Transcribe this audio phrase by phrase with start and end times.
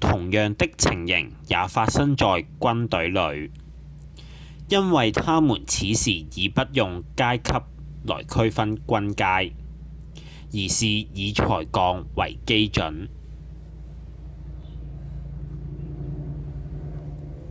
[0.00, 2.26] 同樣的情形也發生在
[2.58, 3.52] 軍隊裡
[4.68, 7.64] 因為他們此時已不用階級
[8.04, 9.52] 來區分軍階
[10.52, 13.10] 而是以才幹為基準